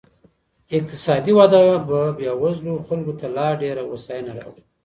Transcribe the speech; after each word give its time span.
اقتصادي 0.77 1.31
وده 1.39 1.61
به 1.87 1.99
بېوزلو 2.17 2.75
خلګو 2.87 3.13
ته 3.19 3.27
لا 3.37 3.47
ډېره 3.61 3.81
هوساینه 3.89 4.31
راوړي. 4.39 4.63